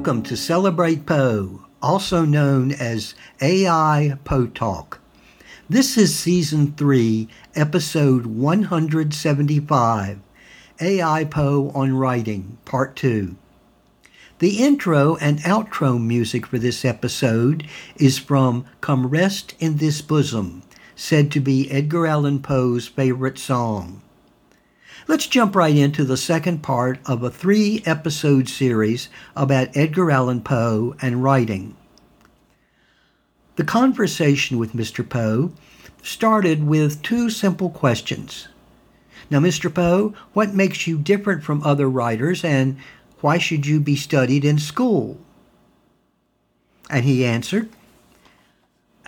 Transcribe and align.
Welcome 0.00 0.22
to 0.22 0.36
Celebrate 0.38 1.04
Poe, 1.04 1.66
also 1.82 2.24
known 2.24 2.72
as 2.72 3.14
AI 3.42 4.16
Poe 4.24 4.46
Talk. 4.46 4.98
This 5.68 5.98
is 5.98 6.18
Season 6.18 6.72
3, 6.72 7.28
Episode 7.54 8.24
175 8.24 10.18
AI 10.80 11.24
Poe 11.24 11.70
on 11.74 11.98
Writing, 11.98 12.56
Part 12.64 12.96
2. 12.96 13.36
The 14.38 14.64
intro 14.64 15.16
and 15.16 15.40
outro 15.40 16.02
music 16.02 16.46
for 16.46 16.56
this 16.58 16.82
episode 16.82 17.66
is 17.96 18.16
from 18.16 18.64
Come 18.80 19.08
Rest 19.08 19.54
in 19.60 19.76
This 19.76 20.00
Bosom, 20.00 20.62
said 20.96 21.30
to 21.32 21.40
be 21.40 21.70
Edgar 21.70 22.06
Allan 22.06 22.40
Poe's 22.40 22.88
favorite 22.88 23.36
song. 23.38 24.00
Let's 25.08 25.26
jump 25.26 25.56
right 25.56 25.74
into 25.74 26.04
the 26.04 26.16
second 26.16 26.62
part 26.62 26.98
of 27.06 27.22
a 27.22 27.30
three 27.30 27.82
episode 27.86 28.48
series 28.48 29.08
about 29.34 29.74
Edgar 29.76 30.10
Allan 30.10 30.42
Poe 30.42 30.94
and 31.00 31.22
writing. 31.22 31.74
The 33.56 33.64
conversation 33.64 34.58
with 34.58 34.74
Mr. 34.74 35.08
Poe 35.08 35.52
started 36.02 36.66
with 36.66 37.02
two 37.02 37.30
simple 37.30 37.70
questions. 37.70 38.48
Now, 39.30 39.40
Mr. 39.40 39.72
Poe, 39.72 40.14
what 40.32 40.54
makes 40.54 40.86
you 40.86 40.98
different 40.98 41.44
from 41.44 41.62
other 41.62 41.88
writers 41.88 42.44
and 42.44 42.76
why 43.20 43.38
should 43.38 43.66
you 43.66 43.80
be 43.80 43.96
studied 43.96 44.44
in 44.44 44.58
school? 44.58 45.18
And 46.90 47.04
he 47.04 47.24
answered, 47.24 47.70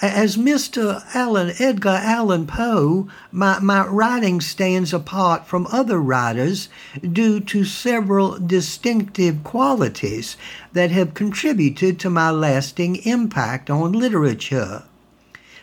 as 0.01 0.37
Mr. 0.37 1.05
Allen 1.15 1.53
Edgar 1.59 2.01
Allan 2.03 2.47
Poe, 2.47 3.09
my, 3.31 3.59
my 3.61 3.87
writing 3.87 4.41
stands 4.41 4.93
apart 4.93 5.47
from 5.47 5.67
other 5.71 5.99
writers 5.99 6.69
due 7.13 7.39
to 7.41 7.65
several 7.65 8.39
distinctive 8.39 9.45
qualities 9.45 10.37
that 10.73 10.91
have 10.91 11.15
contributed 11.15 12.01
to 12.01 12.11
my 12.11 12.31
lasting 12.31 12.97
impact 13.05 13.71
on 13.71 13.93
literature. 13.93 14.83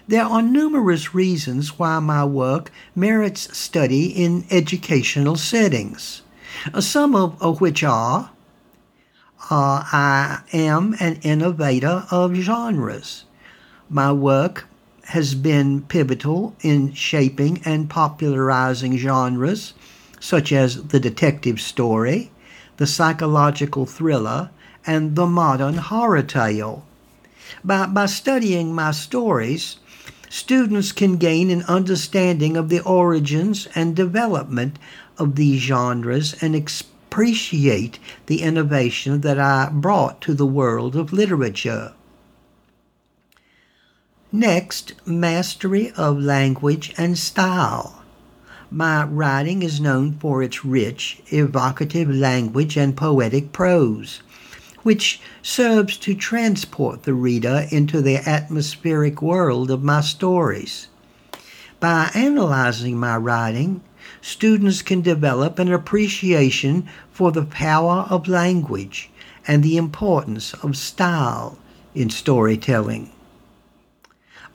There 0.08 0.24
are 0.24 0.42
numerous 0.42 1.14
reasons 1.14 1.78
why 1.78 2.00
my 2.00 2.26
work 2.26 2.72
merits 2.96 3.56
study 3.58 4.08
in 4.08 4.46
educational 4.50 5.36
settings, 5.36 6.22
some 6.80 7.16
of, 7.16 7.62
which 7.62 7.84
are 7.84 8.32
uh, 9.52 9.84
I 9.92 10.42
am 10.52 10.96
an 11.00 11.20
innovator 11.24 12.06
of 12.12 12.34
genres. 12.36 13.26
My 13.92 14.12
work 14.12 14.68
has 15.06 15.34
been 15.34 15.82
pivotal 15.82 16.56
in 16.62 16.94
shaping 16.94 17.60
and 17.66 17.90
popularizing 17.90 18.98
genres 18.98 19.74
such 20.20 20.52
as 20.52 20.84
the 20.90 21.00
detective 21.00 21.60
story, 21.60 22.30
the 22.78 22.86
psychological 22.86 23.88
thriller, 23.88 24.52
and 24.86 25.16
the 25.16 25.26
modern 25.26 25.78
horror 25.78 26.22
tale. 26.22 26.86
By, 27.64 27.88
by 27.88 28.06
studying 28.06 28.76
my 28.76 28.92
stories, 28.92 29.78
students 30.30 30.92
can 30.92 31.18
gain 31.18 31.50
an 31.50 31.64
understanding 31.64 32.58
of 32.58 32.70
the 32.70 32.82
origins 32.82 33.68
and 33.74 33.96
development 33.96 34.78
of 35.18 35.36
these 35.36 35.62
genres 35.62 36.36
and 36.44 36.56
appreciate 36.56 37.98
the 38.28 38.44
innovation 38.44 39.22
that 39.22 39.40
I 39.40 39.70
brought 39.72 40.22
to 40.22 40.36
the 40.36 40.46
world 40.46 40.96
of 40.96 41.12
literature. 41.12 41.94
Next, 44.32 44.94
mastery 45.08 45.92
of 45.98 46.22
language 46.22 46.94
and 47.00 47.18
style. 47.18 48.04
My 48.70 49.04
writing 49.04 49.64
is 49.64 49.82
known 49.82 50.20
for 50.20 50.44
its 50.44 50.64
rich, 50.64 51.20
evocative 51.32 52.12
language 52.12 52.78
and 52.78 52.96
poetic 52.96 53.52
prose, 53.52 54.22
which 54.84 55.20
serves 55.42 55.98
to 55.98 56.14
transport 56.14 57.04
the 57.04 57.16
reader 57.16 57.66
into 57.72 58.04
the 58.04 58.18
atmospheric 58.18 59.20
world 59.20 59.72
of 59.72 59.82
my 59.82 60.02
stories. 60.02 60.90
By 61.80 62.12
analyzing 62.14 63.00
my 63.00 63.18
writing, 63.18 63.82
students 64.22 64.84
can 64.84 65.02
develop 65.02 65.58
an 65.58 65.74
appreciation 65.74 66.88
for 67.12 67.32
the 67.32 67.46
power 67.46 68.06
of 68.12 68.28
language 68.28 69.10
and 69.48 69.64
the 69.64 69.76
importance 69.76 70.54
of 70.62 70.78
style 70.78 71.58
in 71.96 72.12
storytelling 72.12 73.10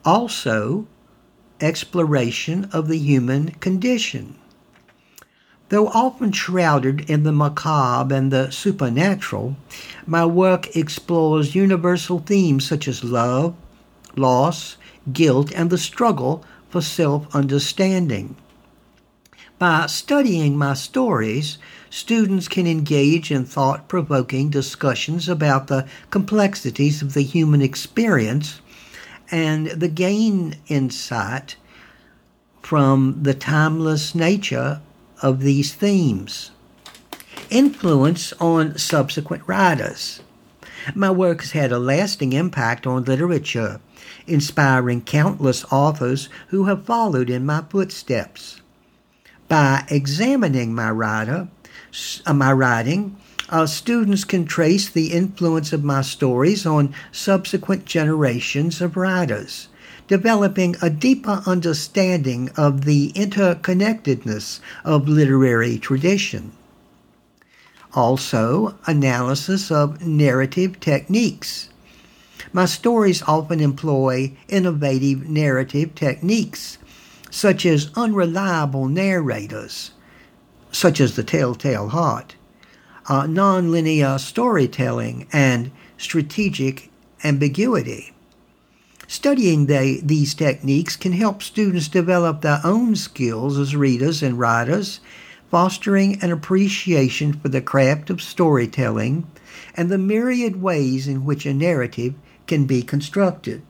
also 0.05 0.87
exploration 1.59 2.69
of 2.71 2.87
the 2.87 2.97
human 2.97 3.49
condition. 3.51 4.35
Though 5.69 5.87
often 5.87 6.31
shrouded 6.31 7.09
in 7.09 7.23
the 7.23 7.31
macabre 7.31 8.13
and 8.13 8.31
the 8.31 8.51
supernatural, 8.51 9.55
my 10.05 10.25
work 10.25 10.75
explores 10.75 11.55
universal 11.55 12.19
themes 12.19 12.67
such 12.67 12.87
as 12.87 13.03
love, 13.03 13.55
loss, 14.15 14.77
guilt, 15.11 15.51
and 15.53 15.71
the 15.71 15.77
struggle 15.77 16.43
for 16.69 16.81
self 16.81 17.33
understanding. 17.35 18.35
By 19.57 19.87
studying 19.87 20.57
my 20.57 20.73
stories, 20.73 21.57
students 21.89 22.47
can 22.47 22.67
engage 22.67 23.31
in 23.31 23.45
thought 23.45 23.87
provoking 23.87 24.49
discussions 24.49 25.29
about 25.29 25.67
the 25.67 25.87
complexities 26.11 27.01
of 27.01 27.13
the 27.13 27.21
human 27.21 27.61
experience 27.61 28.59
and 29.31 29.67
the 29.67 29.87
gain 29.87 30.55
insight 30.67 31.55
from 32.61 33.19
the 33.21 33.33
timeless 33.33 34.15
nature 34.15 34.81
of 35.21 35.41
these 35.41 35.73
themes. 35.73 36.51
Influence 37.49 38.33
on 38.33 38.77
subsequent 38.77 39.43
writers. 39.47 40.21
My 40.93 41.09
work 41.09 41.41
has 41.41 41.51
had 41.51 41.71
a 41.71 41.79
lasting 41.79 42.33
impact 42.33 42.85
on 42.85 43.03
literature, 43.03 43.79
inspiring 44.27 45.01
countless 45.01 45.65
authors 45.71 46.29
who 46.49 46.65
have 46.65 46.85
followed 46.85 47.29
in 47.29 47.45
my 47.45 47.63
footsteps. 47.69 48.61
By 49.47 49.85
examining 49.89 50.73
my 50.73 50.91
writer, 50.91 51.47
uh, 52.25 52.33
my 52.33 52.51
writing, 52.51 53.15
uh, 53.49 53.65
students 53.65 54.23
can 54.23 54.45
trace 54.45 54.89
the 54.89 55.11
influence 55.11 55.71
of 55.71 55.83
my 55.83 56.01
stories 56.01 56.65
on 56.65 56.93
subsequent 57.11 57.85
generations 57.85 58.81
of 58.81 58.97
writers, 58.97 59.67
developing 60.07 60.75
a 60.81 60.89
deeper 60.89 61.43
understanding 61.45 62.49
of 62.57 62.85
the 62.85 63.11
interconnectedness 63.13 64.59
of 64.83 65.07
literary 65.07 65.77
tradition. 65.77 66.51
Also, 67.93 68.75
analysis 68.87 69.71
of 69.71 70.05
narrative 70.05 70.79
techniques. 70.79 71.69
My 72.51 72.65
stories 72.65 73.21
often 73.23 73.59
employ 73.59 74.35
innovative 74.47 75.29
narrative 75.29 75.93
techniques, 75.93 76.77
such 77.29 77.65
as 77.65 77.91
unreliable 77.95 78.87
narrators, 78.87 79.91
such 80.71 80.99
as 80.99 81.15
the 81.15 81.23
Telltale 81.23 81.89
Heart 81.89 82.35
uh, 83.07 83.23
nonlinear 83.23 84.19
storytelling 84.19 85.27
and 85.31 85.71
strategic 85.97 86.89
ambiguity. 87.23 88.13
Studying 89.07 89.67
the, 89.67 90.01
these 90.03 90.33
techniques 90.33 90.95
can 90.95 91.11
help 91.11 91.43
students 91.43 91.87
develop 91.87 92.41
their 92.41 92.59
own 92.63 92.95
skills 92.95 93.59
as 93.59 93.75
readers 93.75 94.23
and 94.23 94.39
writers, 94.39 94.99
fostering 95.51 96.21
an 96.23 96.31
appreciation 96.31 97.33
for 97.33 97.49
the 97.49 97.61
craft 97.61 98.09
of 98.09 98.21
storytelling 98.21 99.27
and 99.75 99.89
the 99.89 99.97
myriad 99.97 100.61
ways 100.61 101.07
in 101.07 101.23
which 101.23 101.45
a 101.45 101.53
narrative 101.53 102.15
can 102.47 102.65
be 102.65 102.81
constructed. 102.81 103.61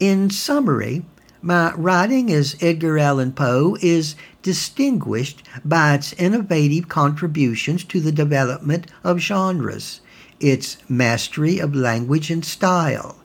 In 0.00 0.30
summary, 0.30 1.04
my 1.44 1.74
writing 1.74 2.32
as 2.32 2.56
Edgar 2.60 2.98
Allan 2.98 3.32
Poe 3.32 3.76
is 3.82 4.14
distinguished 4.42 5.42
by 5.64 5.94
its 5.94 6.12
innovative 6.12 6.88
contributions 6.88 7.82
to 7.82 7.98
the 7.98 8.12
development 8.12 8.86
of 9.02 9.18
genres, 9.18 10.00
its 10.38 10.76
mastery 10.88 11.58
of 11.58 11.74
language 11.74 12.30
and 12.30 12.44
style, 12.44 13.16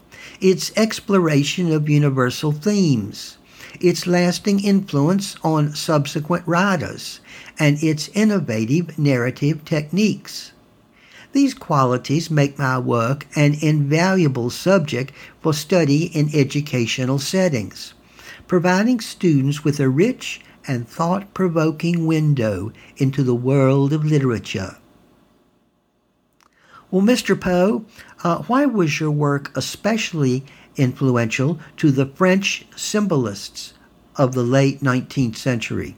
its 0.41 0.71
exploration 0.75 1.71
of 1.71 1.87
universal 1.87 2.51
themes, 2.51 3.37
its 3.79 4.07
lasting 4.07 4.63
influence 4.63 5.35
on 5.43 5.75
subsequent 5.75 6.47
writers, 6.47 7.19
and 7.59 7.83
its 7.83 8.09
innovative 8.15 8.97
narrative 8.97 9.63
techniques. 9.63 10.53
These 11.33 11.53
qualities 11.53 12.31
make 12.31 12.57
my 12.57 12.79
work 12.79 13.27
an 13.35 13.57
invaluable 13.61 14.49
subject 14.49 15.11
for 15.39 15.53
study 15.53 16.05
in 16.05 16.31
educational 16.33 17.19
settings 17.19 17.93
providing 18.47 18.99
students 18.99 19.63
with 19.63 19.79
a 19.79 19.89
rich 19.89 20.41
and 20.67 20.87
thought 20.87 21.33
provoking 21.33 22.05
window 22.05 22.71
into 22.97 23.23
the 23.23 23.35
world 23.35 23.93
of 23.93 24.03
literature. 24.03 24.77
Well, 26.89 27.01
Mr. 27.01 27.39
Poe, 27.39 27.85
uh, 28.23 28.43
why 28.43 28.65
was 28.65 28.99
your 28.99 29.11
work 29.11 29.51
especially 29.55 30.45
influential 30.77 31.59
to 31.77 31.91
the 31.91 32.05
French 32.05 32.65
symbolists 32.75 33.73
of 34.15 34.33
the 34.33 34.43
late 34.43 34.81
19th 34.81 35.35
century? 35.35 35.97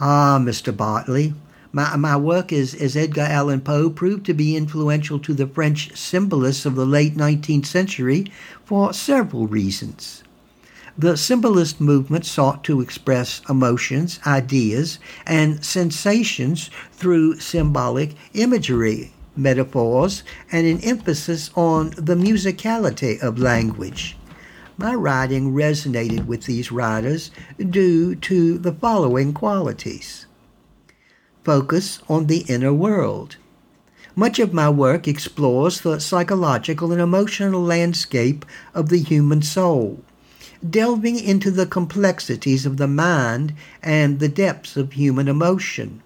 Ah, 0.00 0.38
Mr. 0.40 0.76
Bartley, 0.76 1.34
My, 1.72 1.96
my 1.96 2.16
work 2.16 2.52
as, 2.52 2.74
as 2.74 2.96
Edgar 2.96 3.22
Allan 3.22 3.60
Poe 3.60 3.90
proved 3.90 4.26
to 4.26 4.34
be 4.34 4.56
influential 4.56 5.18
to 5.20 5.34
the 5.34 5.46
French 5.46 5.96
symbolists 5.96 6.64
of 6.66 6.74
the 6.74 6.86
late 6.86 7.16
19th 7.16 7.66
century 7.66 8.32
for 8.64 8.92
several 8.92 9.46
reasons. 9.46 10.22
The 11.00 11.16
symbolist 11.16 11.80
movement 11.80 12.26
sought 12.26 12.64
to 12.64 12.80
express 12.80 13.40
emotions, 13.48 14.18
ideas, 14.26 14.98
and 15.24 15.64
sensations 15.64 16.70
through 16.90 17.38
symbolic 17.38 18.16
imagery, 18.34 19.12
metaphors, 19.36 20.24
and 20.50 20.66
an 20.66 20.80
emphasis 20.80 21.50
on 21.54 21.90
the 21.90 22.16
musicality 22.16 23.22
of 23.22 23.38
language. 23.38 24.16
My 24.76 24.92
writing 24.92 25.52
resonated 25.52 26.26
with 26.26 26.46
these 26.46 26.72
writers 26.72 27.30
due 27.58 28.16
to 28.16 28.58
the 28.58 28.72
following 28.72 29.32
qualities 29.32 30.26
focus 31.44 32.00
on 32.08 32.26
the 32.26 32.44
inner 32.48 32.74
world. 32.74 33.36
Much 34.16 34.40
of 34.40 34.52
my 34.52 34.68
work 34.68 35.06
explores 35.06 35.80
the 35.80 36.00
psychological 36.00 36.90
and 36.90 37.00
emotional 37.00 37.62
landscape 37.62 38.44
of 38.74 38.88
the 38.88 38.98
human 38.98 39.42
soul 39.42 40.02
delving 40.68 41.18
into 41.18 41.50
the 41.50 41.66
complexities 41.66 42.66
of 42.66 42.76
the 42.76 42.88
mind 42.88 43.54
and 43.82 44.18
the 44.18 44.28
depths 44.28 44.76
of 44.76 44.92
human 44.92 45.28
emotion. 45.28 46.02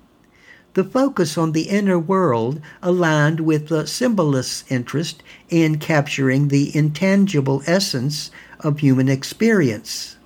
The 0.74 0.84
focus 0.84 1.36
on 1.36 1.52
the 1.52 1.68
inner 1.68 1.98
world 1.98 2.60
aligned 2.82 3.40
with 3.40 3.68
the 3.68 3.86
symbolist's 3.86 4.64
interest 4.70 5.22
in 5.50 5.78
capturing 5.78 6.48
the 6.48 6.74
intangible 6.74 7.62
essence 7.66 8.30
of 8.60 8.78
human 8.78 9.08
experience. 9.08 10.16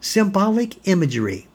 Symbolic 0.00 0.86
imagery. 0.86 1.46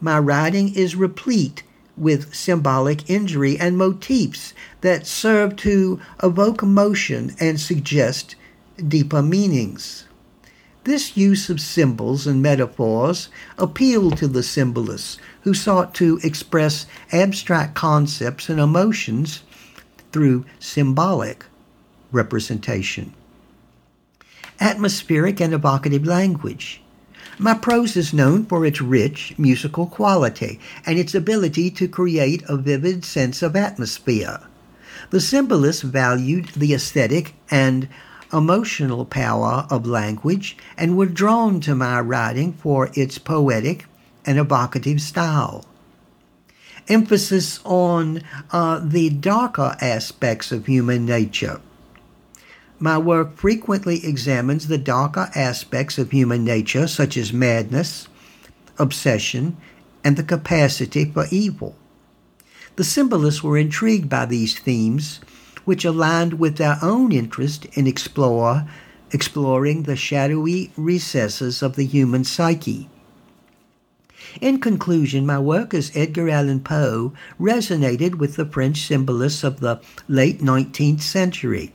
My 0.00 0.18
writing 0.18 0.74
is 0.74 0.96
replete 0.96 1.62
with 1.96 2.34
symbolic 2.34 3.10
imagery 3.10 3.58
and 3.58 3.76
motifs 3.76 4.54
that 4.80 5.06
serve 5.06 5.56
to 5.56 6.00
evoke 6.22 6.62
emotion 6.62 7.34
and 7.38 7.60
suggest 7.60 8.36
deeper 8.88 9.22
meanings. 9.22 10.06
This 10.84 11.16
use 11.16 11.48
of 11.48 11.60
symbols 11.60 12.26
and 12.26 12.42
metaphors 12.42 13.28
appealed 13.56 14.16
to 14.18 14.26
the 14.26 14.42
symbolists 14.42 15.16
who 15.42 15.54
sought 15.54 15.94
to 15.94 16.18
express 16.24 16.86
abstract 17.12 17.76
concepts 17.76 18.48
and 18.48 18.58
emotions 18.58 19.42
through 20.10 20.44
symbolic 20.58 21.46
representation. 22.10 23.14
Atmospheric 24.60 25.40
and 25.40 25.54
evocative 25.54 26.04
language. 26.04 26.82
My 27.38 27.54
prose 27.54 27.96
is 27.96 28.12
known 28.12 28.44
for 28.44 28.66
its 28.66 28.80
rich 28.80 29.34
musical 29.38 29.86
quality 29.86 30.58
and 30.84 30.98
its 30.98 31.14
ability 31.14 31.70
to 31.70 31.86
create 31.86 32.42
a 32.48 32.56
vivid 32.56 33.04
sense 33.04 33.40
of 33.40 33.54
atmosphere. 33.54 34.40
The 35.10 35.20
symbolists 35.20 35.82
valued 35.82 36.48
the 36.56 36.74
aesthetic 36.74 37.34
and 37.50 37.88
emotional 38.32 39.04
power 39.04 39.66
of 39.70 39.86
language 39.86 40.56
and 40.76 40.96
were 40.96 41.06
drawn 41.06 41.60
to 41.60 41.74
my 41.74 42.00
writing 42.00 42.52
for 42.52 42.90
its 42.94 43.18
poetic 43.18 43.86
and 44.24 44.38
evocative 44.38 45.00
style. 45.00 45.64
Emphasis 46.88 47.60
on 47.64 48.22
uh, 48.50 48.80
the 48.82 49.10
darker 49.10 49.76
aspects 49.80 50.50
of 50.50 50.66
human 50.66 51.06
nature. 51.06 51.60
My 52.78 52.98
work 52.98 53.36
frequently 53.36 54.04
examines 54.04 54.66
the 54.66 54.78
darker 54.78 55.30
aspects 55.36 55.98
of 55.98 56.10
human 56.10 56.42
nature, 56.42 56.88
such 56.88 57.16
as 57.16 57.32
madness, 57.32 58.08
obsession, 58.78 59.56
and 60.02 60.16
the 60.16 60.24
capacity 60.24 61.04
for 61.04 61.26
evil. 61.30 61.76
The 62.74 62.84
symbolists 62.84 63.42
were 63.42 63.58
intrigued 63.58 64.08
by 64.08 64.26
these 64.26 64.58
themes 64.58 65.20
which 65.64 65.84
aligned 65.84 66.34
with 66.34 66.56
their 66.56 66.78
own 66.82 67.12
interest 67.12 67.66
in 67.72 67.86
explore, 67.86 68.66
exploring 69.12 69.82
the 69.82 69.96
shadowy 69.96 70.72
recesses 70.76 71.62
of 71.62 71.76
the 71.76 71.84
human 71.84 72.24
psyche. 72.24 72.88
In 74.40 74.60
conclusion, 74.60 75.26
my 75.26 75.38
work 75.38 75.74
as 75.74 75.92
Edgar 75.94 76.30
Allan 76.30 76.60
Poe 76.60 77.12
resonated 77.38 78.14
with 78.14 78.36
the 78.36 78.46
French 78.46 78.86
symbolists 78.86 79.44
of 79.44 79.60
the 79.60 79.80
late 80.08 80.40
19th 80.40 81.02
century 81.02 81.74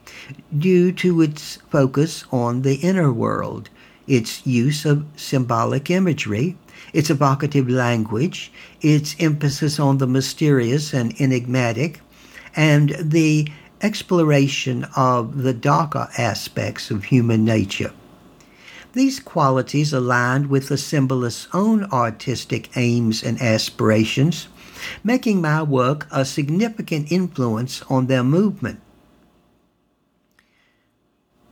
due 0.58 0.92
to 0.94 1.22
its 1.22 1.58
focus 1.70 2.24
on 2.32 2.64
the 2.64 2.76
inner 2.76 3.12
world, 3.12 3.70
its 4.08 4.46
use 4.48 4.86
of 4.86 5.06
symbolic 5.16 5.92
imagery, 5.92 6.58
its 6.94 7.10
evocative 7.10 7.70
language, 7.70 8.52
its 8.82 9.16
emphasis 9.20 9.80
on 9.80 9.98
the 10.00 10.08
mysterious 10.08 10.94
and 10.94 11.14
enigmatic, 11.22 12.00
and 12.56 12.96
the 13.00 13.48
exploration 13.82 14.86
of 14.96 15.44
the 15.44 15.54
darker 15.54 16.10
aspects 16.18 16.90
of 16.92 17.06
human 17.06 17.46
nature. 17.46 17.92
These 18.94 19.20
qualities 19.20 19.94
aligned 19.94 20.48
with 20.48 20.70
the 20.70 20.78
symbolist's 20.78 21.48
own 21.54 21.84
artistic 21.86 22.76
aims 22.76 23.22
and 23.22 23.40
aspirations, 23.42 24.48
making 25.04 25.42
my 25.42 25.62
work 25.62 26.08
a 26.12 26.26
significant 26.26 27.12
influence 27.12 27.84
on 27.84 28.08
their 28.08 28.24
movement. 28.24 28.80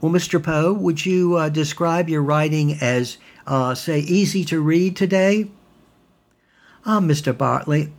Well, 0.00 0.12
Mr. 0.12 0.42
Poe, 0.42 0.72
would 0.72 1.06
you 1.06 1.36
uh, 1.36 1.48
describe 1.48 2.08
your 2.08 2.22
writing 2.22 2.78
as, 2.80 3.16
uh, 3.46 3.74
say, 3.74 4.00
easy 4.00 4.44
to 4.46 4.60
read 4.60 4.94
today? 4.94 5.50
Ah, 6.84 7.00
Mr. 7.00 7.36
Bartley, 7.36 7.92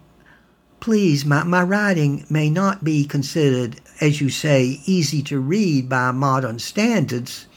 please, 0.79 1.25
my, 1.25 1.43
my 1.43 1.63
writing 1.63 2.25
may 2.29 2.49
not 2.49 2.83
be 2.83 3.03
considered, 3.03 3.81
as 3.99 4.21
you 4.21 4.29
say, 4.29 4.79
easy 4.85 5.21
to 5.23 5.39
read 5.39 5.89
by 5.89 6.11
modern 6.11 6.59
standards, 6.59 7.47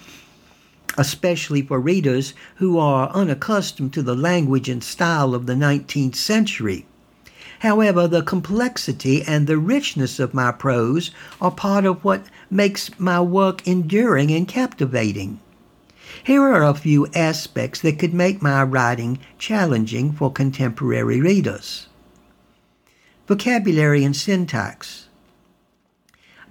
especially 0.96 1.62
for 1.62 1.78
readers 1.78 2.34
who 2.56 2.78
are 2.78 3.10
unaccustomed 3.10 3.92
to 3.92 4.02
the 4.02 4.14
language 4.14 4.68
and 4.68 4.82
style 4.82 5.34
of 5.34 5.46
the 5.46 5.54
19th 5.54 6.16
century. 6.16 6.86
However, 7.60 8.08
the 8.08 8.22
complexity 8.22 9.22
and 9.22 9.46
the 9.46 9.58
richness 9.58 10.18
of 10.18 10.32
my 10.32 10.50
prose 10.50 11.10
are 11.42 11.50
part 11.50 11.84
of 11.84 12.02
what 12.02 12.24
makes 12.50 12.98
my 12.98 13.20
work 13.20 13.66
enduring 13.66 14.30
and 14.30 14.48
captivating. 14.48 15.40
Here 16.24 16.42
are 16.42 16.64
a 16.64 16.74
few 16.74 17.06
aspects 17.14 17.80
that 17.80 17.98
could 17.98 18.14
make 18.14 18.40
my 18.40 18.62
writing 18.62 19.18
challenging 19.38 20.12
for 20.12 20.32
contemporary 20.32 21.20
readers. 21.20 21.86
Vocabulary 23.26 24.04
and 24.04 24.16
syntax. 24.16 25.09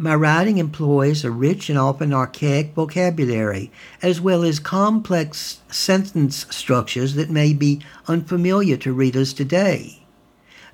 My 0.02 0.16
writing 0.16 0.60
employs 0.60 1.26
a 1.26 1.30
rich 1.30 1.70
and 1.70 1.78
often 1.78 2.14
archaic 2.14 2.74
vocabulary, 2.74 3.70
as 4.02 4.22
well 4.22 4.46
as 4.46 4.58
complex 4.58 5.60
sentence 5.70 6.46
structures 6.50 7.16
that 7.16 7.30
may 7.30 7.52
be 7.52 7.82
unfamiliar 8.08 8.78
to 8.78 8.94
readers 8.94 9.34
today. 9.34 10.02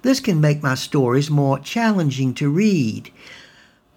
This 0.04 0.20
can 0.20 0.40
make 0.40 0.62
my 0.62 0.76
stories 0.76 1.32
more 1.32 1.58
challenging 1.58 2.36
to 2.36 2.52
read, 2.52 3.12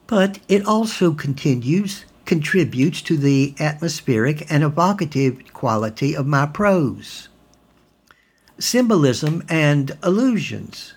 but 0.07 0.39
it 0.49 0.65
also 0.65 1.13
continues 1.13 2.07
contributes 2.25 3.03
to 3.03 3.19
the 3.19 3.55
atmospheric 3.61 4.51
and 4.51 4.65
evocative 4.65 5.53
quality 5.53 6.17
of 6.17 6.27
my 6.27 6.47
prose. 6.47 7.29
Symbolism 8.59 9.45
and 9.47 9.99
allusions. 10.03 10.95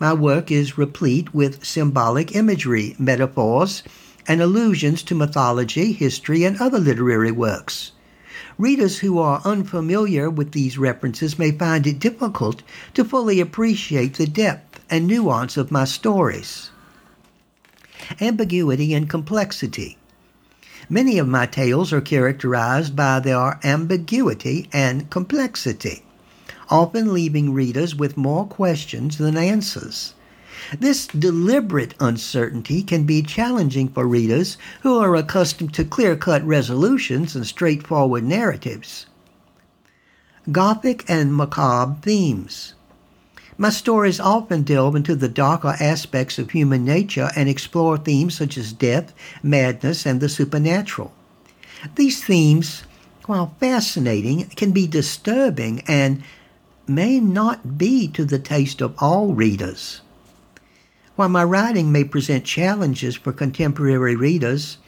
My 0.00 0.12
work 0.12 0.52
is 0.52 0.78
replete 0.78 1.34
with 1.34 1.64
symbolic 1.64 2.36
imagery, 2.36 2.94
metaphors, 3.00 3.82
and 4.28 4.40
allusions 4.40 5.02
to 5.04 5.14
mythology, 5.16 5.90
history, 5.92 6.44
and 6.44 6.56
other 6.60 6.78
literary 6.78 7.32
works. 7.32 7.90
Readers 8.58 8.98
who 8.98 9.18
are 9.18 9.42
unfamiliar 9.44 10.30
with 10.30 10.52
these 10.52 10.78
references 10.78 11.36
may 11.36 11.50
find 11.50 11.84
it 11.84 11.98
difficult 11.98 12.62
to 12.94 13.04
fully 13.04 13.40
appreciate 13.40 14.14
the 14.14 14.26
depth 14.26 14.78
and 14.88 15.08
nuance 15.08 15.56
of 15.56 15.72
my 15.72 15.84
stories. 15.84 16.70
Ambiguity 18.20 18.94
and 18.94 19.10
complexity. 19.10 19.98
Many 20.88 21.18
of 21.18 21.26
my 21.26 21.46
tales 21.46 21.92
are 21.92 22.00
characterized 22.00 22.94
by 22.94 23.18
their 23.18 23.58
ambiguity 23.64 24.68
and 24.72 25.10
complexity 25.10 26.04
often 26.70 27.12
leaving 27.12 27.52
readers 27.52 27.94
with 27.94 28.16
more 28.16 28.46
questions 28.46 29.18
than 29.18 29.36
answers. 29.36 30.14
This 30.78 31.06
deliberate 31.06 31.94
uncertainty 32.00 32.82
can 32.82 33.04
be 33.04 33.22
challenging 33.22 33.88
for 33.88 34.06
readers 34.06 34.58
who 34.82 34.98
are 34.98 35.14
accustomed 35.14 35.72
to 35.74 35.84
clear 35.84 36.16
cut 36.16 36.44
resolutions 36.44 37.34
and 37.36 37.46
straightforward 37.46 38.24
narratives. 38.24 39.06
Gothic 40.50 41.04
and 41.08 41.34
macabre 41.34 41.96
themes. 42.02 42.74
My 43.56 43.70
stories 43.70 44.20
often 44.20 44.62
delve 44.62 44.94
into 44.94 45.16
the 45.16 45.28
darker 45.28 45.76
aspects 45.80 46.38
of 46.38 46.50
human 46.50 46.84
nature 46.84 47.30
and 47.34 47.48
explore 47.48 47.98
themes 47.98 48.34
such 48.34 48.56
as 48.56 48.72
death, 48.72 49.12
madness, 49.42 50.06
and 50.06 50.20
the 50.20 50.28
supernatural. 50.28 51.12
These 51.96 52.22
themes, 52.22 52.84
while 53.26 53.54
fascinating, 53.58 54.44
can 54.56 54.72
be 54.72 54.86
disturbing 54.86 55.82
and 55.88 56.22
may 56.88 57.20
not 57.20 57.76
be 57.76 58.08
to 58.08 58.24
the 58.24 58.38
taste 58.38 58.80
of 58.80 58.94
all 58.98 59.34
readers. 59.34 60.00
While 61.16 61.28
my 61.28 61.44
writing 61.44 61.90
may 61.92 62.04
present 62.04 62.44
challenges 62.44 63.16
for 63.16 63.32
contemporary 63.32 64.14
readers, 64.14 64.78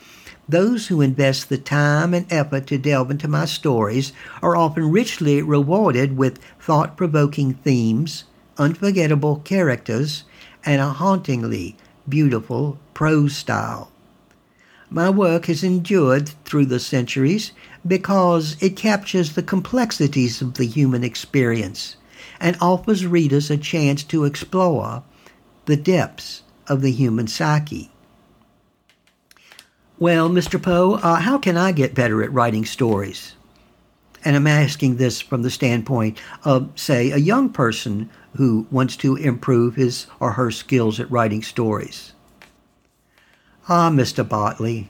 those 0.48 0.88
who 0.88 1.00
invest 1.00 1.48
the 1.48 1.58
time 1.58 2.14
and 2.14 2.26
effort 2.32 2.66
to 2.68 2.78
delve 2.78 3.10
into 3.10 3.28
my 3.28 3.44
stories 3.44 4.12
are 4.42 4.56
often 4.56 4.90
richly 4.90 5.42
rewarded 5.42 6.16
with 6.16 6.38
thought 6.58 6.96
provoking 6.96 7.54
themes, 7.54 8.24
unforgettable 8.58 9.36
characters, 9.44 10.24
and 10.64 10.80
a 10.80 10.88
hauntingly 10.88 11.76
beautiful 12.08 12.78
prose 12.94 13.36
style. 13.36 13.92
My 14.92 15.08
work 15.08 15.46
has 15.46 15.62
endured 15.62 16.30
through 16.44 16.66
the 16.66 16.80
centuries 16.80 17.52
because 17.86 18.56
it 18.60 18.74
captures 18.74 19.32
the 19.32 19.42
complexities 19.42 20.42
of 20.42 20.54
the 20.54 20.66
human 20.66 21.04
experience 21.04 21.94
and 22.40 22.56
offers 22.60 23.06
readers 23.06 23.50
a 23.50 23.56
chance 23.56 24.02
to 24.04 24.24
explore 24.24 25.04
the 25.66 25.76
depths 25.76 26.42
of 26.66 26.82
the 26.82 26.90
human 26.90 27.28
psyche. 27.28 27.92
Well, 29.96 30.28
Mr. 30.28 30.60
Poe, 30.60 30.94
uh, 30.94 31.16
how 31.16 31.38
can 31.38 31.56
I 31.56 31.70
get 31.70 31.94
better 31.94 32.22
at 32.24 32.32
writing 32.32 32.64
stories? 32.64 33.34
And 34.24 34.34
I'm 34.34 34.48
asking 34.48 34.96
this 34.96 35.20
from 35.20 35.42
the 35.42 35.50
standpoint 35.50 36.18
of, 36.42 36.68
say, 36.74 37.12
a 37.12 37.16
young 37.16 37.50
person 37.50 38.10
who 38.36 38.66
wants 38.72 38.96
to 38.96 39.14
improve 39.14 39.76
his 39.76 40.06
or 40.18 40.32
her 40.32 40.50
skills 40.50 40.98
at 40.98 41.10
writing 41.10 41.42
stories. 41.42 42.12
Ah, 43.72 43.88
Mr. 43.88 44.28
Bartley, 44.28 44.88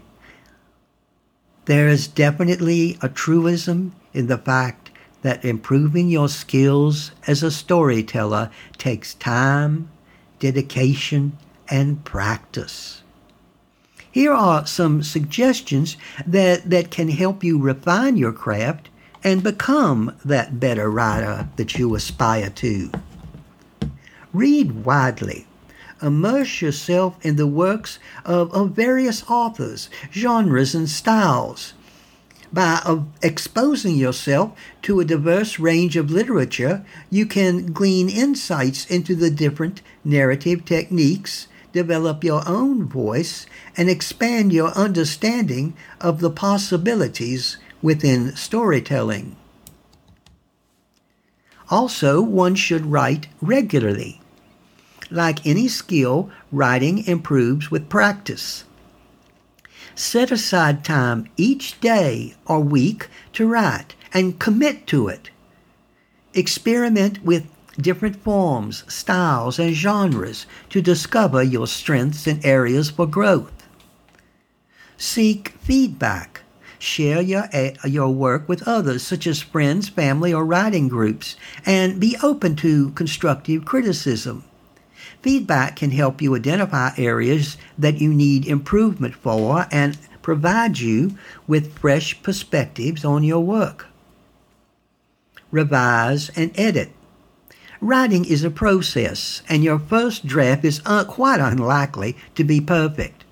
there 1.66 1.86
is 1.86 2.08
definitely 2.08 2.96
a 3.02 3.10
truism 3.10 3.94
in 4.14 4.26
the 4.26 4.38
fact 4.38 4.90
that 5.20 5.44
improving 5.44 6.08
your 6.08 6.30
skills 6.30 7.10
as 7.26 7.42
a 7.42 7.50
storyteller 7.50 8.50
takes 8.78 9.12
time, 9.12 9.90
dedication, 10.38 11.36
and 11.68 12.02
practice. 12.06 13.02
Here 14.10 14.32
are 14.32 14.66
some 14.66 15.02
suggestions 15.02 15.98
that, 16.26 16.70
that 16.70 16.90
can 16.90 17.10
help 17.10 17.44
you 17.44 17.58
refine 17.58 18.16
your 18.16 18.32
craft 18.32 18.88
and 19.22 19.42
become 19.42 20.16
that 20.24 20.58
better 20.58 20.90
writer 20.90 21.50
that 21.56 21.76
you 21.76 21.94
aspire 21.94 22.48
to. 22.48 22.90
Read 24.32 24.86
widely. 24.86 25.46
Immerse 26.02 26.62
yourself 26.62 27.16
in 27.22 27.36
the 27.36 27.46
works 27.46 27.98
of, 28.24 28.52
of 28.52 28.72
various 28.72 29.22
authors, 29.28 29.90
genres, 30.12 30.74
and 30.74 30.88
styles. 30.88 31.74
By 32.52 32.80
uh, 32.84 33.02
exposing 33.22 33.96
yourself 33.96 34.58
to 34.82 35.00
a 35.00 35.04
diverse 35.04 35.58
range 35.58 35.96
of 35.96 36.10
literature, 36.10 36.84
you 37.10 37.26
can 37.26 37.72
glean 37.72 38.08
insights 38.08 38.86
into 38.86 39.14
the 39.14 39.30
different 39.30 39.82
narrative 40.04 40.64
techniques 40.64 41.46
develop 41.72 42.24
your 42.24 42.42
own 42.48 42.86
voice, 42.86 43.46
and 43.76 43.88
expand 43.88 44.52
your 44.52 44.70
understanding 44.70 45.74
of 46.00 46.20
the 46.20 46.30
possibilities 46.30 47.56
within 47.82 48.34
storytelling. 48.36 49.36
Also, 51.70 52.20
one 52.20 52.54
should 52.54 52.86
write 52.86 53.28
regularly. 53.40 54.20
Like 55.10 55.44
any 55.46 55.66
skill, 55.66 56.30
writing 56.52 57.04
improves 57.06 57.70
with 57.70 57.88
practice. 57.88 58.64
Set 59.96 60.30
aside 60.30 60.84
time 60.84 61.28
each 61.36 61.80
day 61.80 62.34
or 62.46 62.60
week 62.60 63.08
to 63.32 63.46
write 63.46 63.94
and 64.14 64.38
commit 64.38 64.86
to 64.86 65.08
it. 65.08 65.30
Experiment 66.32 67.24
with 67.24 67.46
different 67.76 68.16
forms, 68.22 68.84
styles, 68.86 69.58
and 69.58 69.74
genres 69.74 70.46
to 70.68 70.80
discover 70.80 71.42
your 71.42 71.66
strengths 71.66 72.26
and 72.26 72.44
areas 72.44 72.90
for 72.90 73.06
growth. 73.06 73.66
Seek 74.96 75.54
feedback. 75.60 76.42
Share 76.78 77.20
your, 77.20 77.48
eh, 77.52 77.74
your 77.84 78.08
work 78.08 78.48
with 78.48 78.66
others, 78.66 79.02
such 79.02 79.26
as 79.26 79.42
friends, 79.42 79.88
family, 79.88 80.32
or 80.32 80.44
writing 80.44 80.88
groups, 80.88 81.36
and 81.66 82.00
be 82.00 82.16
open 82.22 82.56
to 82.56 82.90
constructive 82.90 83.64
criticism. 83.64 84.44
Feedback 85.22 85.76
can 85.76 85.90
help 85.90 86.22
you 86.22 86.34
identify 86.34 86.92
areas 86.96 87.58
that 87.76 88.00
you 88.00 88.12
need 88.14 88.46
improvement 88.46 89.14
for 89.14 89.66
and 89.70 89.98
provide 90.22 90.78
you 90.78 91.18
with 91.46 91.78
fresh 91.78 92.22
perspectives 92.22 93.04
on 93.04 93.22
your 93.22 93.40
work. 93.40 93.86
Revise 95.50 96.30
and 96.30 96.58
edit. 96.58 96.92
Writing 97.82 98.24
is 98.24 98.44
a 98.44 98.50
process, 98.50 99.42
and 99.48 99.62
your 99.62 99.78
first 99.78 100.26
draft 100.26 100.64
is 100.64 100.80
un- 100.86 101.06
quite 101.06 101.40
unlikely 101.40 102.16
to 102.34 102.44
be 102.44 102.60
perfect. 102.60 103.24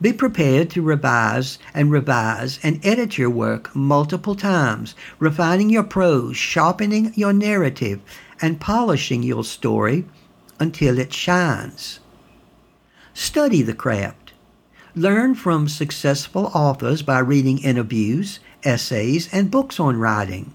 Be 0.00 0.12
prepared 0.12 0.70
to 0.70 0.82
revise 0.82 1.58
and 1.72 1.90
revise 1.90 2.60
and 2.62 2.84
edit 2.84 3.16
your 3.16 3.30
work 3.30 3.74
multiple 3.74 4.34
times, 4.34 4.94
refining 5.18 5.70
your 5.70 5.84
prose, 5.84 6.36
sharpening 6.36 7.12
your 7.16 7.32
narrative, 7.32 8.00
and 8.42 8.60
polishing 8.60 9.22
your 9.22 9.42
story 9.42 10.04
until 10.58 10.98
it 10.98 11.12
shines. 11.12 12.00
Study 13.14 13.62
the 13.62 13.74
craft. 13.74 14.32
Learn 14.94 15.34
from 15.34 15.68
successful 15.68 16.50
authors 16.54 17.02
by 17.02 17.18
reading 17.18 17.58
interviews, 17.58 18.40
essays, 18.62 19.28
and 19.32 19.50
books 19.50 19.78
on 19.78 19.98
writing. 19.98 20.54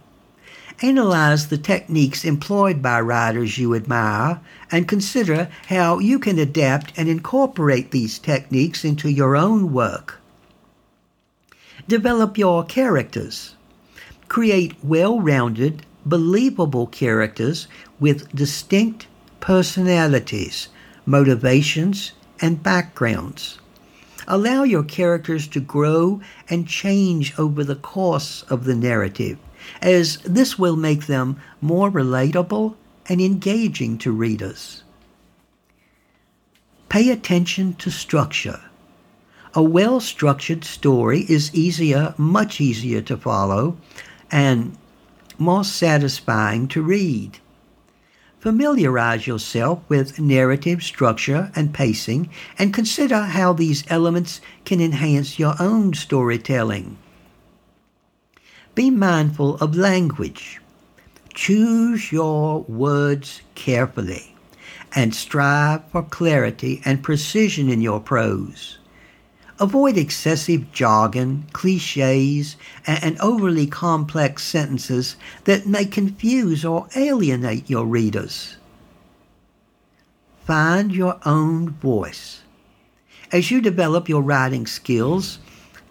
Analyze 0.81 1.49
the 1.49 1.59
techniques 1.59 2.25
employed 2.25 2.81
by 2.81 2.99
writers 3.01 3.59
you 3.59 3.75
admire 3.75 4.39
and 4.71 4.87
consider 4.87 5.47
how 5.67 5.99
you 5.99 6.17
can 6.17 6.39
adapt 6.39 6.91
and 6.97 7.07
incorporate 7.07 7.91
these 7.91 8.17
techniques 8.17 8.83
into 8.83 9.07
your 9.07 9.35
own 9.35 9.71
work. 9.73 10.19
Develop 11.87 12.37
your 12.37 12.63
characters. 12.63 13.55
Create 14.27 14.73
well 14.83 15.19
rounded, 15.19 15.85
believable 16.05 16.87
characters 16.87 17.67
with 17.99 18.33
distinct 18.35 19.05
personalities, 19.41 20.69
motivations, 21.05 22.13
and 22.39 22.63
backgrounds. 22.63 23.59
Allow 24.27 24.63
your 24.63 24.83
characters 24.83 25.47
to 25.49 25.59
grow 25.59 26.21
and 26.49 26.67
change 26.67 27.37
over 27.37 27.63
the 27.65 27.75
course 27.75 28.43
of 28.43 28.63
the 28.63 28.75
narrative 28.75 29.37
as 29.81 30.17
this 30.17 30.57
will 30.57 30.75
make 30.75 31.07
them 31.07 31.39
more 31.59 31.91
relatable 31.91 32.75
and 33.07 33.21
engaging 33.21 33.97
to 33.99 34.11
readers. 34.11 34.83
Pay 36.89 37.09
attention 37.09 37.73
to 37.75 37.89
structure. 37.89 38.61
A 39.53 39.61
well 39.61 39.99
structured 39.99 40.63
story 40.63 41.25
is 41.29 41.53
easier, 41.53 42.13
much 42.17 42.61
easier 42.61 43.01
to 43.01 43.17
follow, 43.17 43.77
and 44.31 44.77
more 45.37 45.63
satisfying 45.63 46.67
to 46.69 46.81
read. 46.81 47.39
Familiarize 48.41 49.27
yourself 49.27 49.83
with 49.87 50.19
narrative 50.19 50.81
structure 50.81 51.51
and 51.55 51.75
pacing 51.75 52.27
and 52.57 52.73
consider 52.73 53.21
how 53.21 53.53
these 53.53 53.83
elements 53.87 54.41
can 54.65 54.81
enhance 54.81 55.37
your 55.37 55.53
own 55.59 55.93
storytelling. 55.93 56.97
Be 58.73 58.89
mindful 58.89 59.57
of 59.57 59.75
language. 59.75 60.59
Choose 61.35 62.11
your 62.11 62.61
words 62.61 63.43
carefully 63.53 64.35
and 64.95 65.13
strive 65.13 65.87
for 65.91 66.01
clarity 66.01 66.81
and 66.83 67.03
precision 67.03 67.69
in 67.69 67.79
your 67.79 67.99
prose. 67.99 68.79
Avoid 69.61 69.95
excessive 69.95 70.71
jargon, 70.71 71.45
cliches, 71.53 72.55
and 72.87 73.15
overly 73.19 73.67
complex 73.67 74.43
sentences 74.43 75.17
that 75.43 75.67
may 75.67 75.85
confuse 75.85 76.65
or 76.65 76.87
alienate 76.95 77.69
your 77.69 77.85
readers. 77.85 78.57
Find 80.45 80.91
your 80.91 81.19
own 81.27 81.69
voice. 81.69 82.41
As 83.31 83.51
you 83.51 83.61
develop 83.61 84.09
your 84.09 84.23
writing 84.23 84.65
skills, 84.65 85.37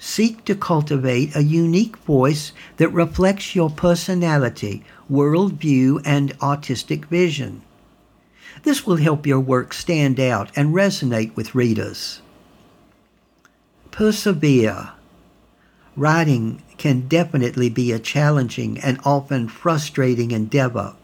seek 0.01 0.45
to 0.47 0.57
cultivate 0.57 1.37
a 1.37 1.45
unique 1.45 1.97
voice 1.99 2.51
that 2.79 2.89
reflects 2.89 3.55
your 3.55 3.71
personality, 3.71 4.83
worldview, 5.09 6.03
and 6.05 6.37
artistic 6.43 7.07
vision. 7.07 7.63
This 8.65 8.85
will 8.85 8.97
help 8.97 9.29
your 9.29 9.39
work 9.39 9.73
stand 9.73 10.19
out 10.19 10.51
and 10.57 10.75
resonate 10.75 11.37
with 11.37 11.55
readers. 11.55 12.21
Persevere. 13.91 14.93
Writing 15.97 16.63
can 16.79 17.09
definitely 17.09 17.69
be 17.69 17.93
a 17.93 17.99
challenging 17.99 18.79
and 18.79 19.01
often 19.05 19.49
frustrating 19.49 20.31
endeavor, 20.31 20.95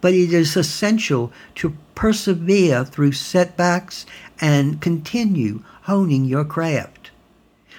but 0.00 0.14
it 0.14 0.32
is 0.32 0.56
essential 0.56 1.32
to 1.56 1.76
persevere 1.94 2.84
through 2.84 3.12
setbacks 3.12 4.06
and 4.40 4.80
continue 4.80 5.62
honing 5.82 6.24
your 6.24 6.44
craft. 6.44 7.10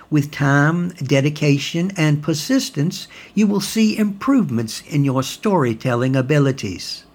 With 0.09 0.29
time, 0.29 0.89
dedication, 0.89 1.91
and 1.97 2.21
persistence, 2.21 3.07
you 3.33 3.47
will 3.47 3.62
see 3.62 3.97
improvements 3.97 4.81
in 4.81 5.03
your 5.03 5.23
storytelling 5.23 6.15
abilities. 6.15 7.05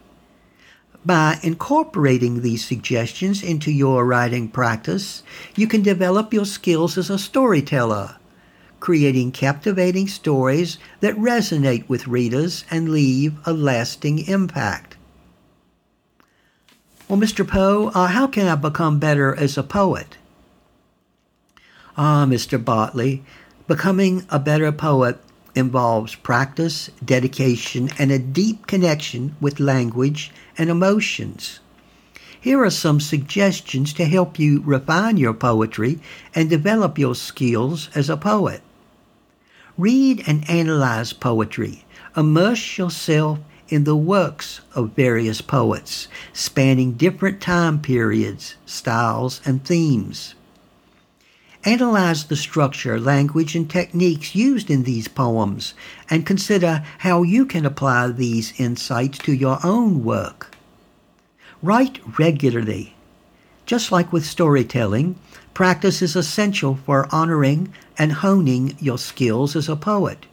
By 1.04 1.38
incorporating 1.42 2.42
these 2.42 2.64
suggestions 2.64 3.42
into 3.42 3.70
your 3.70 4.04
writing 4.04 4.48
practice, 4.48 5.22
you 5.54 5.66
can 5.66 5.82
develop 5.82 6.34
your 6.34 6.44
skills 6.44 6.98
as 6.98 7.08
a 7.08 7.18
storyteller, 7.18 8.16
creating 8.80 9.32
captivating 9.32 10.08
stories 10.08 10.78
that 11.00 11.16
resonate 11.16 11.88
with 11.88 12.08
readers 12.08 12.64
and 12.70 12.88
leave 12.88 13.34
a 13.46 13.52
lasting 13.52 14.26
impact. 14.26 14.96
Well, 17.08 17.18
Mr. 17.18 17.46
Poe, 17.46 17.90
uh, 17.94 18.08
how 18.08 18.26
can 18.26 18.48
I 18.48 18.54
become 18.54 18.98
better 18.98 19.34
as 19.34 19.56
a 19.56 19.62
poet? 19.62 20.18
Ah, 21.96 22.26
Mr. 22.28 22.62
Botley, 22.62 23.24
becoming 23.66 24.26
a 24.28 24.38
better 24.38 24.70
poet 24.72 25.18
involves 25.58 26.14
practice, 26.14 26.88
dedication, 27.04 27.90
and 27.98 28.10
a 28.10 28.18
deep 28.18 28.66
connection 28.66 29.36
with 29.40 29.60
language 29.60 30.30
and 30.56 30.70
emotions. 30.70 31.60
Here 32.40 32.62
are 32.62 32.70
some 32.70 33.00
suggestions 33.00 33.92
to 33.94 34.04
help 34.04 34.38
you 34.38 34.62
refine 34.64 35.16
your 35.16 35.34
poetry 35.34 35.98
and 36.34 36.48
develop 36.48 36.96
your 36.96 37.14
skills 37.14 37.90
as 37.94 38.08
a 38.08 38.16
poet. 38.16 38.62
Read 39.76 40.22
and 40.26 40.48
analyze 40.48 41.12
poetry. 41.12 41.84
Immerse 42.16 42.78
yourself 42.78 43.40
in 43.68 43.84
the 43.84 43.96
works 43.96 44.60
of 44.74 44.94
various 44.96 45.40
poets, 45.40 46.08
spanning 46.32 46.92
different 46.92 47.40
time 47.40 47.80
periods, 47.80 48.54
styles, 48.64 49.40
and 49.44 49.64
themes. 49.64 50.34
Analyze 51.64 52.24
the 52.24 52.36
structure, 52.36 53.00
language, 53.00 53.56
and 53.56 53.68
techniques 53.68 54.34
used 54.34 54.70
in 54.70 54.84
these 54.84 55.08
poems 55.08 55.74
and 56.08 56.24
consider 56.24 56.84
how 56.98 57.22
you 57.22 57.44
can 57.44 57.66
apply 57.66 58.08
these 58.08 58.58
insights 58.60 59.18
to 59.18 59.32
your 59.32 59.58
own 59.64 60.04
work. 60.04 60.54
Write 61.60 62.00
regularly. 62.16 62.94
Just 63.66 63.90
like 63.90 64.12
with 64.12 64.24
storytelling, 64.24 65.16
practice 65.52 66.00
is 66.00 66.14
essential 66.14 66.76
for 66.86 67.12
honoring 67.12 67.74
and 67.98 68.12
honing 68.12 68.76
your 68.78 68.96
skills 68.96 69.56
as 69.56 69.68
a 69.68 69.74
poet. 69.74 70.26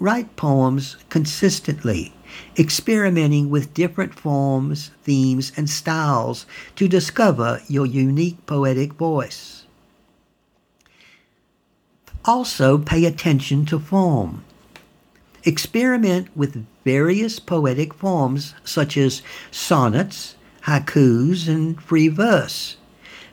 Write 0.00 0.34
poems 0.34 0.96
consistently, 1.10 2.12
experimenting 2.58 3.50
with 3.50 3.72
different 3.72 4.12
forms, 4.12 4.90
themes, 5.04 5.52
and 5.56 5.70
styles 5.70 6.44
to 6.74 6.88
discover 6.88 7.62
your 7.68 7.86
unique 7.86 8.44
poetic 8.46 8.94
voice. 8.94 9.61
Also, 12.24 12.78
pay 12.78 13.04
attention 13.04 13.66
to 13.66 13.80
form. 13.80 14.44
Experiment 15.44 16.28
with 16.36 16.64
various 16.84 17.40
poetic 17.40 17.92
forms 17.92 18.54
such 18.62 18.96
as 18.96 19.22
sonnets, 19.50 20.36
haikus, 20.66 21.48
and 21.48 21.82
free 21.82 22.06
verse. 22.08 22.76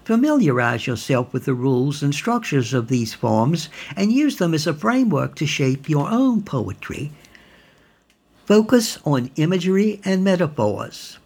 Familiarize 0.06 0.88
yourself 0.88 1.32
with 1.32 1.46
the 1.46 1.54
rules 1.54 2.02
and 2.02 2.16
structures 2.16 2.74
of 2.74 2.88
these 2.88 3.14
forms 3.14 3.70
and 3.96 4.12
use 4.12 4.38
them 4.38 4.56
as 4.56 4.66
a 4.66 4.74
framework 4.74 5.36
to 5.36 5.46
shape 5.46 5.88
your 5.88 6.10
own 6.10 6.42
poetry. 6.42 7.12
Focus 8.46 8.98
on 9.06 9.30
imagery 9.36 10.02
and 10.04 10.24
metaphors. 10.24 11.20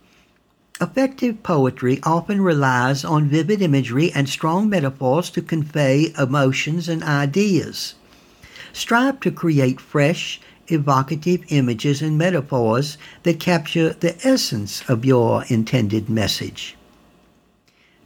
Effective 0.82 1.44
poetry 1.44 2.00
often 2.04 2.41
relies 2.41 3.06
on 3.06 3.30
vivid 3.30 3.62
imagery 3.62 4.12
and 4.13 4.28
strong 4.28 4.67
metaphors 4.67 5.30
to 5.30 5.41
convey 5.41 6.12
emotions 6.17 6.89
and 6.89 7.04
ideas. 7.04 7.93
Strive 8.74 9.19
to 9.19 9.32
create 9.32 9.80
fresh, 9.80 10.41
evocative 10.67 11.43
images 11.50 12.02
and 12.02 12.17
metaphors 12.17 12.97
that 13.21 13.39
capture 13.39 13.93
the 13.93 14.15
essence 14.26 14.84
of 14.89 15.06
your 15.06 15.45
intended 15.47 16.10
message. 16.10 16.76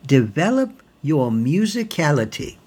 Develop 0.06 0.84
your 1.02 1.32
musicality. 1.32 2.58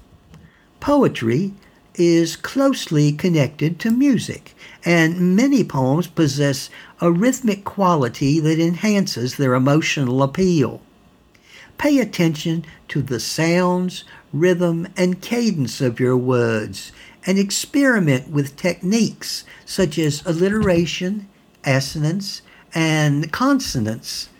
Poetry 0.80 1.52
is 2.00 2.34
closely 2.34 3.12
connected 3.12 3.78
to 3.78 3.90
music, 3.90 4.54
and 4.86 5.36
many 5.36 5.62
poems 5.62 6.06
possess 6.06 6.70
a 6.98 7.12
rhythmic 7.12 7.62
quality 7.62 8.40
that 8.40 8.58
enhances 8.58 9.36
their 9.36 9.52
emotional 9.52 10.22
appeal. 10.22 10.80
Pay 11.76 11.98
attention 11.98 12.64
to 12.88 13.02
the 13.02 13.20
sounds, 13.20 14.04
rhythm, 14.32 14.88
and 14.96 15.20
cadence 15.20 15.82
of 15.82 16.00
your 16.00 16.16
words, 16.16 16.90
and 17.26 17.38
experiment 17.38 18.30
with 18.30 18.56
techniques 18.56 19.44
such 19.66 19.98
as 19.98 20.24
alliteration, 20.24 21.28
assonance, 21.64 22.40
and 22.74 23.30
consonance 23.30 24.30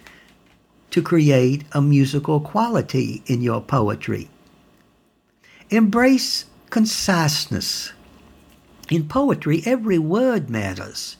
to 0.90 1.02
create 1.02 1.64
a 1.72 1.82
musical 1.82 2.40
quality 2.40 3.22
in 3.26 3.42
your 3.42 3.60
poetry. 3.60 4.30
Embrace 5.68 6.46
conciseness. 6.70 7.92
In 8.88 9.08
poetry, 9.08 9.62
every 9.66 9.98
word 9.98 10.48
matters. 10.48 11.16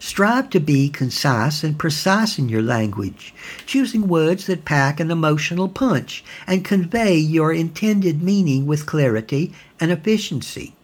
Strive 0.00 0.50
to 0.50 0.60
be 0.60 0.88
concise 0.88 1.62
and 1.62 1.78
precise 1.78 2.38
in 2.38 2.48
your 2.48 2.60
language, 2.60 3.34
choosing 3.64 4.08
words 4.08 4.46
that 4.46 4.64
pack 4.64 5.00
an 5.00 5.10
emotional 5.10 5.68
punch 5.68 6.24
and 6.46 6.64
convey 6.64 7.16
your 7.16 7.52
intended 7.52 8.22
meaning 8.22 8.66
with 8.66 8.86
clarity 8.86 9.52
and 9.80 9.90
efficiency. 9.90 10.74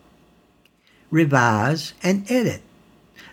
Revise 1.11 1.92
and 2.02 2.30
edit. 2.30 2.62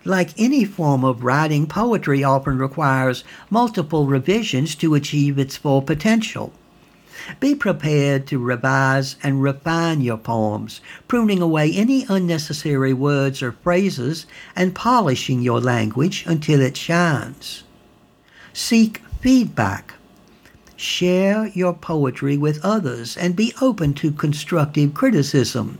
Like 0.03 0.33
any 0.37 0.65
form 0.65 1.03
of 1.03 1.23
writing, 1.23 1.67
poetry 1.67 2.23
often 2.23 2.57
requires 2.57 3.23
multiple 3.49 4.07
revisions 4.07 4.73
to 4.75 4.95
achieve 4.95 5.37
its 5.37 5.57
full 5.57 5.81
potential. 5.81 6.53
Be 7.39 7.55
prepared 7.55 8.27
to 8.27 8.39
revise 8.39 9.15
and 9.23 9.41
refine 9.41 10.01
your 10.01 10.17
poems, 10.17 10.81
pruning 11.07 11.41
away 11.41 11.71
any 11.71 12.05
unnecessary 12.09 12.93
words 12.93 13.41
or 13.41 13.51
phrases 13.51 14.25
and 14.55 14.75
polishing 14.75 15.41
your 15.41 15.59
language 15.59 16.23
until 16.27 16.61
it 16.61 16.77
shines. 16.77 17.63
Seek 18.53 19.01
feedback. 19.19 19.93
Share 20.75 21.47
your 21.47 21.73
poetry 21.73 22.37
with 22.37 22.63
others 22.63 23.17
and 23.17 23.35
be 23.35 23.53
open 23.61 23.93
to 23.95 24.11
constructive 24.11 24.93
criticism. 24.93 25.79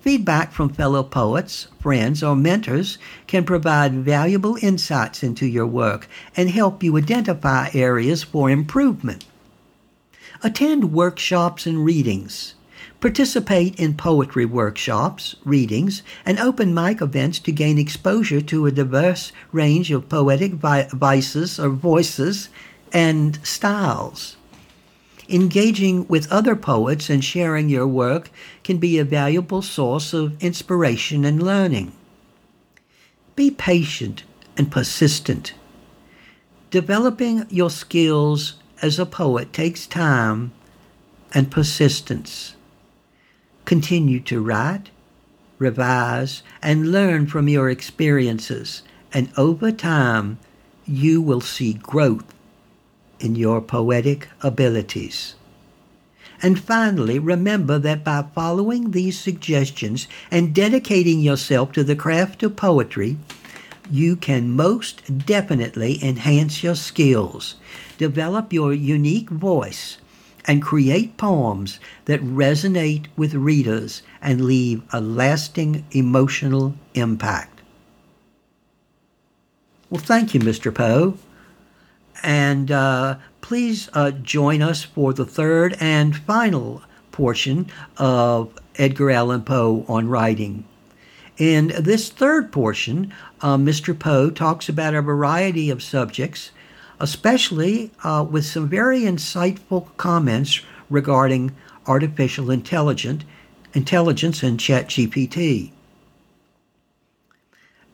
Feedback 0.00 0.52
from 0.52 0.68
fellow 0.68 1.02
poets, 1.02 1.68
friends, 1.80 2.22
or 2.22 2.36
mentors 2.36 2.98
can 3.26 3.44
provide 3.44 3.94
valuable 3.94 4.56
insights 4.60 5.22
into 5.22 5.46
your 5.46 5.66
work 5.66 6.08
and 6.36 6.50
help 6.50 6.82
you 6.82 6.96
identify 6.96 7.70
areas 7.72 8.22
for 8.22 8.50
improvement. 8.50 9.24
Attend 10.44 10.92
workshops 10.92 11.64
and 11.64 11.86
readings. 11.86 12.54
Participate 13.00 13.80
in 13.80 13.94
poetry 13.94 14.44
workshops, 14.44 15.36
readings, 15.42 16.02
and 16.26 16.38
open 16.38 16.74
mic 16.74 17.00
events 17.00 17.38
to 17.38 17.50
gain 17.50 17.78
exposure 17.78 18.42
to 18.42 18.66
a 18.66 18.70
diverse 18.70 19.32
range 19.52 19.90
of 19.90 20.10
poetic 20.10 20.52
vi- 20.52 20.86
vices 20.92 21.58
or 21.58 21.70
voices 21.70 22.50
and 22.92 23.38
styles. 23.42 24.36
Engaging 25.30 26.06
with 26.08 26.30
other 26.30 26.54
poets 26.54 27.08
and 27.08 27.24
sharing 27.24 27.70
your 27.70 27.86
work 27.86 28.28
can 28.64 28.76
be 28.76 28.98
a 28.98 29.04
valuable 29.04 29.62
source 29.62 30.12
of 30.12 30.42
inspiration 30.42 31.24
and 31.24 31.42
learning. 31.42 31.90
Be 33.34 33.50
patient 33.50 34.24
and 34.58 34.70
persistent. 34.70 35.54
Developing 36.70 37.46
your 37.48 37.70
skills 37.70 38.56
as 38.84 38.98
a 38.98 39.06
poet 39.06 39.50
takes 39.50 39.86
time 39.86 40.52
and 41.32 41.50
persistence. 41.50 42.54
Continue 43.64 44.20
to 44.20 44.42
write, 44.42 44.90
revise, 45.58 46.42
and 46.60 46.92
learn 46.92 47.26
from 47.26 47.48
your 47.48 47.70
experiences, 47.70 48.82
and 49.10 49.32
over 49.38 49.72
time, 49.72 50.38
you 50.84 51.22
will 51.22 51.40
see 51.40 51.72
growth 51.72 52.34
in 53.20 53.34
your 53.34 53.62
poetic 53.62 54.28
abilities. 54.42 55.34
And 56.42 56.60
finally, 56.60 57.18
remember 57.18 57.78
that 57.78 58.04
by 58.04 58.26
following 58.34 58.90
these 58.90 59.18
suggestions 59.18 60.08
and 60.30 60.54
dedicating 60.54 61.20
yourself 61.20 61.72
to 61.72 61.84
the 61.84 61.96
craft 61.96 62.42
of 62.42 62.54
poetry, 62.54 63.16
you 63.90 64.14
can 64.14 64.50
most 64.50 65.24
definitely 65.24 66.04
enhance 66.04 66.62
your 66.62 66.74
skills, 66.74 67.54
develop 67.98 68.52
your 68.52 68.72
unique 68.72 69.30
voice, 69.30 69.98
and 70.46 70.62
create 70.62 71.16
poems 71.16 71.80
that 72.04 72.20
resonate 72.20 73.06
with 73.16 73.34
readers 73.34 74.02
and 74.20 74.44
leave 74.44 74.82
a 74.92 75.00
lasting 75.00 75.84
emotional 75.92 76.74
impact. 76.94 77.60
Well, 79.90 80.02
thank 80.02 80.34
you, 80.34 80.40
Mr. 80.40 80.74
Poe. 80.74 81.16
And 82.22 82.70
uh, 82.70 83.16
please 83.40 83.88
uh, 83.92 84.10
join 84.10 84.62
us 84.62 84.82
for 84.82 85.12
the 85.12 85.26
third 85.26 85.76
and 85.78 86.16
final 86.16 86.82
portion 87.12 87.70
of 87.96 88.52
Edgar 88.76 89.10
Allan 89.10 89.42
Poe 89.42 89.84
on 89.88 90.08
writing. 90.08 90.64
In 91.36 91.72
this 91.78 92.10
third 92.10 92.52
portion, 92.52 93.12
uh, 93.40 93.56
Mr. 93.56 93.98
Poe 93.98 94.30
talks 94.30 94.68
about 94.68 94.94
a 94.94 95.02
variety 95.02 95.68
of 95.68 95.82
subjects 95.82 96.50
especially 97.00 97.90
uh, 98.02 98.24
with 98.28 98.44
some 98.44 98.68
very 98.68 99.00
insightful 99.02 99.88
comments 99.96 100.60
regarding 100.90 101.54
artificial 101.86 102.50
intelligence, 102.50 103.24
intelligence 103.72 104.42
and 104.42 104.58
ChatGPT. 104.58 105.70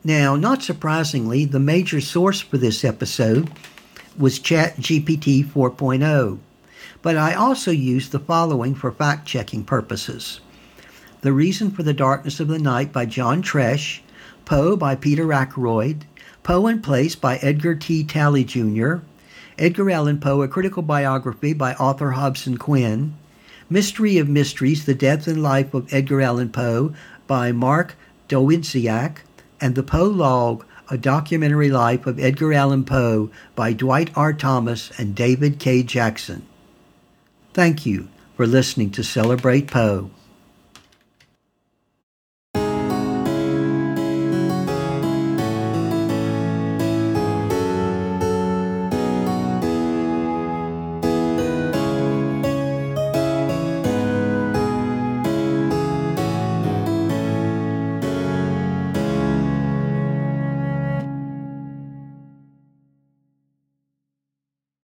Now, 0.03 0.35
not 0.35 0.63
surprisingly, 0.63 1.45
the 1.45 1.59
major 1.59 2.01
source 2.01 2.41
for 2.41 2.57
this 2.57 2.83
episode 2.83 3.51
was 4.17 4.39
ChatGPT 4.39 5.45
4.0, 5.45 6.39
but 7.01 7.17
I 7.17 7.33
also 7.33 7.71
used 7.71 8.11
the 8.11 8.19
following 8.19 8.73
for 8.73 8.91
fact 8.91 9.27
checking 9.27 9.63
purposes 9.63 10.41
The 11.21 11.33
Reason 11.33 11.69
for 11.69 11.83
the 11.83 11.93
Darkness 11.93 12.39
of 12.39 12.47
the 12.47 12.59
Night 12.59 12.91
by 12.91 13.05
John 13.05 13.43
Tresch, 13.43 14.01
Poe 14.43 14.75
by 14.75 14.95
Peter 14.95 15.31
Ackroyd, 15.31 16.05
Poe 16.43 16.65
and 16.65 16.83
Place 16.83 17.15
by 17.15 17.37
Edgar 17.37 17.75
T. 17.75 18.03
Talley 18.03 18.43
Jr., 18.43 18.95
Edgar 19.59 19.91
Allan 19.91 20.19
Poe, 20.19 20.41
A 20.41 20.47
Critical 20.47 20.81
Biography 20.81 21.53
by 21.53 21.75
Arthur 21.75 22.11
Hobson 22.11 22.57
Quinn, 22.57 23.15
Mystery 23.69 24.17
of 24.17 24.27
Mysteries, 24.27 24.85
The 24.85 24.95
Death 24.95 25.27
and 25.27 25.43
Life 25.43 25.75
of 25.75 25.93
Edgar 25.93 26.19
Allan 26.19 26.49
Poe 26.49 26.95
by 27.27 27.51
Mark 27.51 27.95
Dawidziak, 28.27 29.17
and 29.59 29.75
The 29.75 29.83
Poe 29.83 30.09
Log, 30.09 30.65
A 30.89 30.97
Documentary 30.97 31.69
Life 31.69 32.07
of 32.07 32.19
Edgar 32.19 32.53
Allan 32.53 32.85
Poe 32.85 33.29
by 33.55 33.71
Dwight 33.71 34.09
R. 34.15 34.33
Thomas 34.33 34.91
and 34.97 35.13
David 35.13 35.59
K. 35.59 35.83
Jackson. 35.83 36.47
Thank 37.53 37.85
you 37.85 38.07
for 38.35 38.47
listening 38.47 38.89
to 38.91 39.03
Celebrate 39.03 39.67
Poe. 39.67 40.09